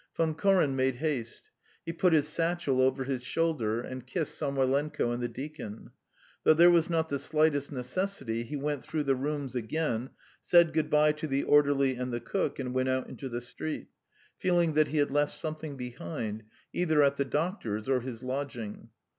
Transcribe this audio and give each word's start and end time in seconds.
Von 0.17 0.33
Koren 0.33 0.75
made 0.75 0.95
haste. 0.95 1.51
He 1.85 1.93
put 1.93 2.11
his 2.11 2.27
satchel 2.27 2.81
over 2.81 3.03
his 3.03 3.21
shoulder, 3.23 3.81
and 3.81 4.07
kissed 4.07 4.35
Samoylenko 4.35 5.11
and 5.11 5.21
the 5.21 5.27
deacon. 5.27 5.91
Though 6.43 6.55
there 6.55 6.71
was 6.71 6.89
not 6.89 7.09
the 7.09 7.19
slightest 7.19 7.71
necessity, 7.71 8.41
he 8.41 8.55
went 8.55 8.83
through 8.83 9.03
the 9.03 9.13
rooms 9.13 9.55
again, 9.55 10.09
said 10.41 10.73
good 10.73 10.89
bye 10.89 11.11
to 11.11 11.27
the 11.27 11.43
orderly 11.43 11.93
and 11.97 12.11
the 12.11 12.19
cook, 12.19 12.57
and 12.57 12.73
went 12.73 12.89
out 12.89 13.09
into 13.09 13.29
the 13.29 13.41
street, 13.41 13.89
feeling 14.39 14.73
that 14.73 14.87
he 14.87 14.97
had 14.97 15.11
left 15.11 15.35
something 15.35 15.77
behind, 15.77 16.45
either 16.73 17.03
at 17.03 17.17
the 17.17 17.23
doctor's 17.25 17.87
or 17.87 18.01
his 18.01 18.23
lodging. 18.23 18.89